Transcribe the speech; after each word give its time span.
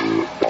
Mm-hmm. 0.00 0.49